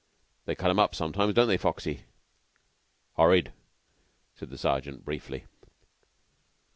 [0.45, 2.05] They cut 'em up sometimes, don't they, Foxy?"
[3.17, 3.53] "Horrid,"
[4.33, 5.45] said the sergeant briefly.